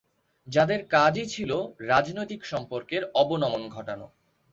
[0.47, 1.51] যাদের কাজই ছিল
[1.83, 4.07] রাজনৈতিক সম্পর্কের অবনমন ঘটানো।